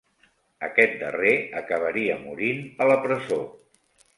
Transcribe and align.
Aquest 0.67 0.95
darrer 1.01 1.33
acabaria 1.61 2.17
morint 2.25 2.65
a 2.87 2.89
la 2.93 2.99
presó. 3.05 3.39